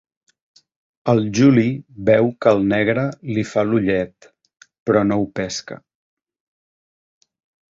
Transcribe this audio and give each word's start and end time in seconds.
El 1.11 1.19
Juli 1.39 1.65
veu 2.07 2.31
que 2.45 2.53
el 2.57 2.63
negre 2.71 3.03
li 3.35 3.43
fa 3.51 3.67
l'ullet, 3.67 4.31
però 4.89 5.05
no 5.11 5.19
ho 5.25 5.29
pesca. 5.41 5.79